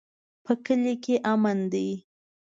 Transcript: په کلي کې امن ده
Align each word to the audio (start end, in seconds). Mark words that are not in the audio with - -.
په 0.43 0.53
کلي 0.65 0.95
کې 1.03 1.15
امن 1.31 1.59
ده 1.71 1.87